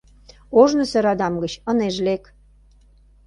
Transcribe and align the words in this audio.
Ожнысо 0.59 0.99
радам 1.05 1.33
гыч 1.43 1.53
ынеж 1.71 1.95
лек... 2.05 2.23